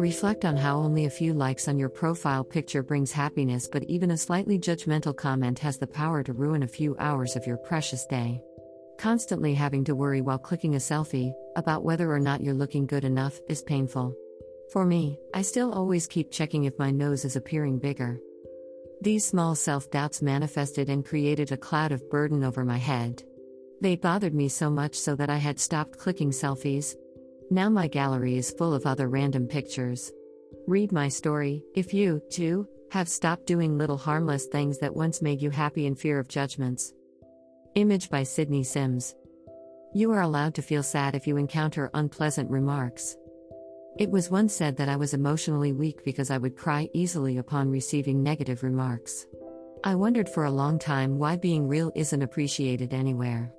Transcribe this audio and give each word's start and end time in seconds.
Reflect 0.00 0.44
on 0.44 0.56
how 0.56 0.78
only 0.78 1.04
a 1.04 1.10
few 1.10 1.34
likes 1.34 1.68
on 1.68 1.78
your 1.78 1.90
profile 1.90 2.42
picture 2.42 2.82
brings 2.82 3.12
happiness, 3.12 3.68
but 3.70 3.82
even 3.84 4.10
a 4.10 4.16
slightly 4.16 4.58
judgmental 4.58 5.14
comment 5.14 5.58
has 5.58 5.76
the 5.76 5.86
power 5.86 6.22
to 6.22 6.32
ruin 6.32 6.62
a 6.62 6.68
few 6.68 6.96
hours 6.98 7.36
of 7.36 7.46
your 7.46 7.58
precious 7.58 8.06
day. 8.06 8.42
Constantly 8.98 9.54
having 9.54 9.84
to 9.84 9.94
worry 9.94 10.20
while 10.20 10.38
clicking 10.38 10.74
a 10.74 10.78
selfie 10.78 11.32
about 11.54 11.84
whether 11.84 12.10
or 12.10 12.18
not 12.18 12.40
you're 12.40 12.54
looking 12.54 12.86
good 12.86 13.04
enough 13.04 13.38
is 13.48 13.62
painful. 13.62 14.14
For 14.72 14.84
me, 14.84 15.18
I 15.34 15.42
still 15.42 15.72
always 15.72 16.06
keep 16.06 16.30
checking 16.30 16.64
if 16.64 16.78
my 16.78 16.90
nose 16.90 17.24
is 17.24 17.36
appearing 17.36 17.78
bigger. 17.78 18.18
These 19.02 19.26
small 19.26 19.54
self 19.54 19.90
doubts 19.90 20.22
manifested 20.22 20.88
and 20.88 21.04
created 21.04 21.52
a 21.52 21.56
cloud 21.56 21.92
of 21.92 22.10
burden 22.10 22.42
over 22.42 22.64
my 22.64 22.78
head. 22.78 23.22
They 23.80 23.96
bothered 23.96 24.34
me 24.34 24.48
so 24.48 24.70
much 24.70 24.94
so 24.94 25.16
that 25.16 25.30
I 25.30 25.38
had 25.38 25.58
stopped 25.58 25.98
clicking 25.98 26.30
selfies, 26.30 26.94
now 27.52 27.68
my 27.68 27.88
gallery 27.88 28.36
is 28.36 28.52
full 28.52 28.72
of 28.72 28.86
other 28.86 29.08
random 29.08 29.48
pictures. 29.48 30.12
Read 30.68 30.92
my 30.92 31.08
story, 31.08 31.64
if 31.74 31.92
you, 31.92 32.22
too, 32.30 32.68
have 32.92 33.08
stopped 33.08 33.46
doing 33.46 33.76
little 33.76 33.96
harmless 33.96 34.46
things 34.46 34.78
that 34.78 34.94
once 34.94 35.20
made 35.20 35.42
you 35.42 35.50
happy 35.50 35.86
in 35.86 35.96
fear 35.96 36.20
of 36.20 36.28
judgments. 36.28 36.92
Image 37.74 38.08
by 38.08 38.22
Sydney 38.22 38.62
Sims. 38.62 39.16
You 39.94 40.12
are 40.12 40.20
allowed 40.20 40.54
to 40.54 40.62
feel 40.62 40.84
sad 40.84 41.16
if 41.16 41.26
you 41.26 41.38
encounter 41.38 41.90
unpleasant 41.92 42.48
remarks. 42.50 43.16
It 43.98 44.10
was 44.10 44.30
once 44.30 44.54
said 44.54 44.76
that 44.76 44.88
I 44.88 44.94
was 44.94 45.12
emotionally 45.12 45.72
weak 45.72 46.04
because 46.04 46.30
I 46.30 46.38
would 46.38 46.56
cry 46.56 46.88
easily 46.94 47.38
upon 47.38 47.68
receiving 47.68 48.22
negative 48.22 48.62
remarks. 48.62 49.26
I 49.82 49.96
wondered 49.96 50.28
for 50.28 50.44
a 50.44 50.52
long 50.52 50.78
time 50.78 51.18
why 51.18 51.36
being 51.36 51.66
real 51.66 51.90
isn't 51.96 52.22
appreciated 52.22 52.94
anywhere. 52.94 53.52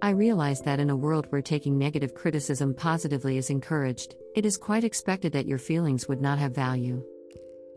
I 0.00 0.10
realize 0.10 0.62
that 0.62 0.80
in 0.80 0.90
a 0.90 0.96
world 0.96 1.26
where 1.30 1.42
taking 1.42 1.76
negative 1.76 2.14
criticism 2.14 2.74
positively 2.74 3.36
is 3.36 3.50
encouraged, 3.50 4.14
it 4.34 4.46
is 4.46 4.56
quite 4.56 4.84
expected 4.84 5.32
that 5.32 5.46
your 5.46 5.58
feelings 5.58 6.08
would 6.08 6.20
not 6.20 6.38
have 6.38 6.54
value. 6.54 7.04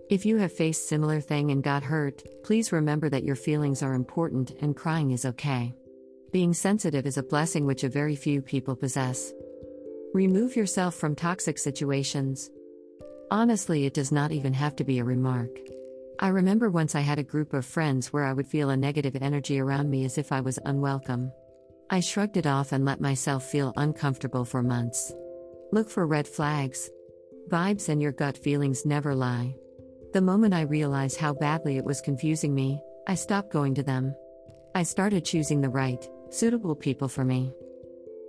If 0.09 0.25
you 0.25 0.37
have 0.37 0.53
faced 0.53 0.87
similar 0.87 1.19
thing 1.19 1.49
and 1.49 1.63
got 1.63 1.83
hurt, 1.83 2.23
please 2.43 2.71
remember 2.71 3.09
that 3.09 3.23
your 3.23 3.35
feelings 3.35 3.81
are 3.81 3.95
important 3.95 4.51
and 4.61 4.75
crying 4.75 5.11
is 5.11 5.25
okay. 5.25 5.73
Being 6.31 6.53
sensitive 6.53 7.07
is 7.07 7.17
a 7.17 7.23
blessing 7.23 7.65
which 7.65 7.83
a 7.83 7.89
very 7.89 8.15
few 8.15 8.41
people 8.41 8.75
possess. 8.75 9.33
Remove 10.13 10.55
yourself 10.55 10.93
from 10.93 11.15
toxic 11.15 11.57
situations. 11.57 12.51
Honestly, 13.31 13.85
it 13.85 13.95
does 13.95 14.11
not 14.11 14.31
even 14.31 14.53
have 14.53 14.75
to 14.75 14.83
be 14.83 14.99
a 14.99 15.03
remark. 15.03 15.49
I 16.19 16.27
remember 16.27 16.69
once 16.69 16.93
I 16.93 17.01
had 17.01 17.19
a 17.19 17.23
group 17.23 17.53
of 17.53 17.65
friends 17.65 18.13
where 18.13 18.23
I 18.23 18.33
would 18.33 18.47
feel 18.47 18.69
a 18.69 18.77
negative 18.77 19.17
energy 19.19 19.59
around 19.59 19.89
me 19.89 20.05
as 20.05 20.17
if 20.17 20.31
I 20.31 20.41
was 20.41 20.59
unwelcome. 20.63 21.31
I 21.89 21.99
shrugged 21.99 22.37
it 22.37 22.47
off 22.47 22.71
and 22.71 22.83
let 22.83 22.99
myself 22.99 23.45
feel 23.45 23.73
uncomfortable 23.77 24.43
for 24.43 24.63
months. 24.63 25.13
Look 25.71 25.89
for 25.89 26.07
red 26.07 26.27
flags. 26.27 26.89
Vibes 27.49 27.89
and 27.89 28.01
your 28.01 28.11
gut 28.11 28.37
feelings 28.37 28.85
never 28.85 29.13
lie. 29.13 29.55
The 30.13 30.21
moment 30.21 30.53
I 30.53 30.61
realized 30.61 31.19
how 31.19 31.33
badly 31.33 31.77
it 31.77 31.85
was 31.85 32.01
confusing 32.01 32.55
me, 32.55 32.81
I 33.07 33.13
stopped 33.13 33.53
going 33.53 33.75
to 33.75 33.83
them. 33.83 34.15
I 34.73 34.83
started 34.83 35.25
choosing 35.25 35.61
the 35.61 35.69
right, 35.69 36.03
suitable 36.31 36.75
people 36.75 37.07
for 37.07 37.23
me. 37.23 37.53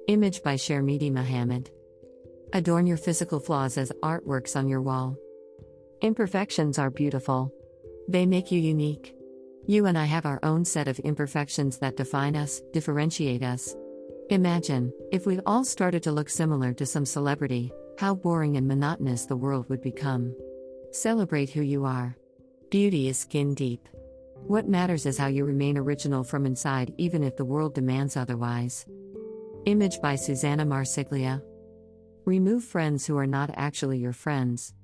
Image 0.07 0.43
by 0.43 0.57
Sharmiti 0.57 1.11
Mohammed. 1.11 1.71
Adorn 2.53 2.87
your 2.87 2.99
physical 2.99 3.41
flaws 3.41 3.79
as 3.79 3.91
artworks 4.03 4.55
on 4.55 4.69
your 4.69 4.83
wall. 4.83 5.17
Imperfections 6.03 6.79
are 6.79 6.91
beautiful. 6.91 7.53
They 8.07 8.27
make 8.27 8.53
you 8.53 8.61
unique. 8.61 9.16
You 9.69 9.87
and 9.87 9.99
I 9.99 10.05
have 10.05 10.27
our 10.27 10.39
own 10.45 10.65
set 10.65 10.87
of 10.87 11.01
imperfections 11.01 11.79
that 11.79 11.97
define 11.97 12.37
us, 12.37 12.63
differentiate 12.73 13.43
us. 13.43 13.75
Imagine, 14.31 14.93
if 15.11 15.27
we 15.27 15.41
all 15.41 15.65
started 15.65 16.05
to 16.05 16.13
look 16.13 16.29
similar 16.29 16.73
to 16.75 16.87
some 16.87 17.05
celebrity, 17.05 17.73
how 17.99 18.15
boring 18.15 18.57
and 18.57 18.69
monotonous 18.69 19.27
the 19.27 19.37
world 19.37 19.69
would 19.69 19.83
become. 19.83 20.33
Celebrate 20.93 21.51
who 21.51 21.63
you 21.63 21.85
are. 21.85 22.17
Beauty 22.71 23.09
is 23.09 23.19
skin 23.19 23.55
deep. 23.55 23.89
What 24.47 24.69
matters 24.69 25.05
is 25.05 25.19
how 25.19 25.27
you 25.27 25.45
remain 25.45 25.77
original 25.77 26.23
from 26.23 26.47
inside, 26.47 26.95
even 26.97 27.25
if 27.25 27.37
the 27.37 27.45
world 27.45 27.75
demands 27.75 28.17
otherwise. 28.17 28.87
Image 29.65 30.01
by 30.01 30.15
Susanna 30.15 30.65
Marsiglia. 30.65 31.43
Remove 32.25 32.63
friends 32.63 33.05
who 33.05 33.19
are 33.19 33.27
not 33.27 33.51
actually 33.55 33.99
your 33.99 34.13
friends. 34.13 34.75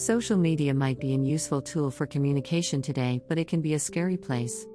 Social 0.00 0.38
media 0.38 0.72
might 0.72 0.98
be 0.98 1.12
an 1.12 1.26
useful 1.26 1.60
tool 1.60 1.90
for 1.90 2.06
communication 2.06 2.80
today, 2.80 3.20
but 3.28 3.36
it 3.36 3.48
can 3.48 3.60
be 3.60 3.74
a 3.74 3.78
scary 3.78 4.16
place. 4.16 4.66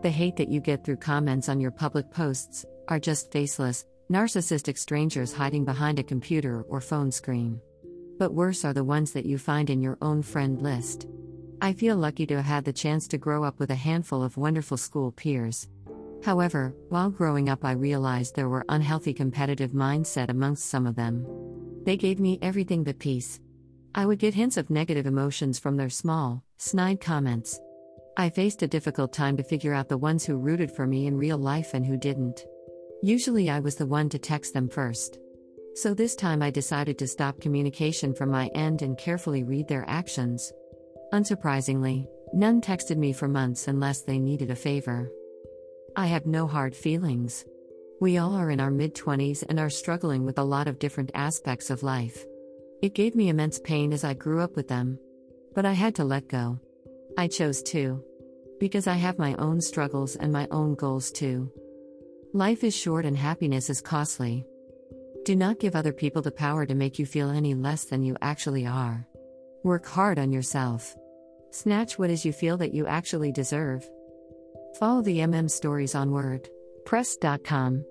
The 0.00 0.08
hate 0.08 0.36
that 0.36 0.48
you 0.48 0.58
get 0.58 0.86
through 0.86 0.96
comments 0.96 1.50
on 1.50 1.60
your 1.60 1.70
public 1.70 2.10
posts 2.10 2.64
are 2.88 2.98
just 2.98 3.30
faceless, 3.30 3.84
narcissistic 4.10 4.78
strangers 4.78 5.34
hiding 5.34 5.66
behind 5.66 5.98
a 5.98 6.02
computer 6.02 6.62
or 6.62 6.80
phone 6.80 7.12
screen. 7.12 7.60
But 8.18 8.32
worse 8.32 8.64
are 8.64 8.72
the 8.72 8.82
ones 8.82 9.12
that 9.12 9.26
you 9.26 9.36
find 9.36 9.68
in 9.68 9.82
your 9.82 9.98
own 10.00 10.22
friend 10.22 10.62
list. 10.62 11.06
I 11.60 11.74
feel 11.74 11.96
lucky 11.96 12.24
to 12.28 12.36
have 12.36 12.46
had 12.46 12.64
the 12.64 12.72
chance 12.72 13.06
to 13.08 13.18
grow 13.18 13.44
up 13.44 13.58
with 13.58 13.70
a 13.72 13.74
handful 13.74 14.22
of 14.22 14.38
wonderful 14.38 14.78
school 14.78 15.12
peers. 15.12 15.68
However, 16.24 16.74
while 16.88 17.10
growing 17.10 17.50
up, 17.50 17.66
I 17.66 17.72
realized 17.72 18.34
there 18.34 18.48
were 18.48 18.64
unhealthy 18.70 19.12
competitive 19.12 19.72
mindset 19.72 20.30
amongst 20.30 20.70
some 20.70 20.86
of 20.86 20.96
them. 20.96 21.26
They 21.84 21.98
gave 21.98 22.18
me 22.18 22.38
everything 22.40 22.82
but 22.82 22.98
peace. 22.98 23.40
I 23.94 24.06
would 24.06 24.20
get 24.20 24.34
hints 24.34 24.56
of 24.56 24.70
negative 24.70 25.06
emotions 25.06 25.58
from 25.58 25.76
their 25.76 25.90
small, 25.90 26.44
snide 26.58 27.00
comments. 27.00 27.58
I 28.16 28.30
faced 28.30 28.62
a 28.62 28.68
difficult 28.68 29.12
time 29.12 29.36
to 29.36 29.42
figure 29.42 29.74
out 29.74 29.88
the 29.88 29.98
ones 29.98 30.24
who 30.24 30.36
rooted 30.36 30.70
for 30.70 30.86
me 30.86 31.06
in 31.06 31.16
real 31.16 31.38
life 31.38 31.74
and 31.74 31.84
who 31.84 31.96
didn't. 31.96 32.44
Usually 33.02 33.50
I 33.50 33.58
was 33.58 33.74
the 33.74 33.86
one 33.86 34.08
to 34.10 34.18
text 34.18 34.54
them 34.54 34.68
first. 34.68 35.18
So 35.74 35.92
this 35.92 36.14
time 36.14 36.40
I 36.40 36.50
decided 36.50 36.98
to 36.98 37.08
stop 37.08 37.40
communication 37.40 38.14
from 38.14 38.30
my 38.30 38.46
end 38.54 38.82
and 38.82 38.96
carefully 38.96 39.42
read 39.42 39.66
their 39.66 39.84
actions. 39.88 40.52
Unsurprisingly, 41.12 42.06
none 42.32 42.60
texted 42.60 42.96
me 42.96 43.12
for 43.12 43.26
months 43.26 43.66
unless 43.66 44.02
they 44.02 44.20
needed 44.20 44.50
a 44.52 44.56
favor. 44.56 45.10
I 45.96 46.06
have 46.06 46.26
no 46.26 46.46
hard 46.46 46.76
feelings. 46.76 47.44
We 48.00 48.18
all 48.18 48.34
are 48.34 48.50
in 48.50 48.60
our 48.60 48.70
mid 48.70 48.94
20s 48.94 49.44
and 49.48 49.58
are 49.58 49.70
struggling 49.70 50.24
with 50.24 50.38
a 50.38 50.44
lot 50.44 50.68
of 50.68 50.78
different 50.78 51.10
aspects 51.14 51.70
of 51.70 51.82
life. 51.82 52.24
It 52.82 52.94
gave 52.94 53.14
me 53.14 53.28
immense 53.28 53.58
pain 53.58 53.92
as 53.92 54.04
I 54.04 54.14
grew 54.14 54.40
up 54.40 54.56
with 54.56 54.68
them. 54.68 54.98
But 55.54 55.66
I 55.66 55.72
had 55.72 55.94
to 55.96 56.04
let 56.04 56.28
go. 56.28 56.58
I 57.18 57.28
chose 57.28 57.62
to. 57.64 58.02
Because 58.58 58.86
I 58.86 58.94
have 58.94 59.18
my 59.18 59.34
own 59.34 59.60
struggles 59.60 60.16
and 60.16 60.32
my 60.32 60.48
own 60.50 60.74
goals 60.74 61.10
too. 61.10 61.50
Life 62.32 62.64
is 62.64 62.74
short 62.74 63.04
and 63.04 63.16
happiness 63.16 63.68
is 63.68 63.80
costly. 63.80 64.46
Do 65.24 65.36
not 65.36 65.58
give 65.60 65.76
other 65.76 65.92
people 65.92 66.22
the 66.22 66.30
power 66.30 66.64
to 66.64 66.74
make 66.74 66.98
you 66.98 67.04
feel 67.04 67.28
any 67.28 67.54
less 67.54 67.84
than 67.84 68.02
you 68.02 68.16
actually 68.22 68.66
are. 68.66 69.06
Work 69.62 69.86
hard 69.86 70.18
on 70.18 70.32
yourself. 70.32 70.96
Snatch 71.50 71.98
what 71.98 72.08
is 72.10 72.24
you 72.24 72.32
feel 72.32 72.56
that 72.58 72.72
you 72.72 72.86
actually 72.86 73.32
deserve. 73.32 73.86
Follow 74.78 75.02
the 75.02 75.18
MM 75.18 75.50
stories 75.50 75.94
on 75.94 76.10
WordPress.com. 76.10 77.84